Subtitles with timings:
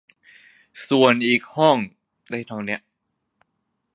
[1.25, 1.77] อีกห้อง
[2.31, 2.77] ได้เท่านี้